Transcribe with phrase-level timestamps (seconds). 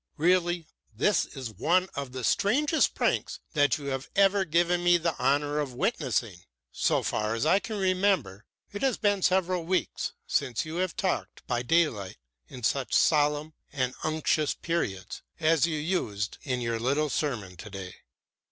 [0.17, 5.15] Really, this is one of the strangest pranks that you have ever given me the
[5.19, 6.37] honor of witnessing;
[6.71, 11.45] so far as I can remember, it has been several weeks since you have talked
[11.45, 12.17] by daylight
[12.47, 17.97] in such solemn and unctuous periods as you used in your little sermon today.